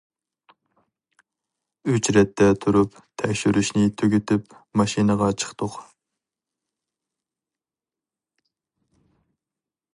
ئۆچرەتتە 1.91 2.47
تۇرۇپ 2.63 2.97
تەكشۈرۈشنى 3.23 3.83
تۈگىتىپ 4.01 4.57
ماشىنىغا 4.81 5.29
چىقتۇق. 5.43 5.77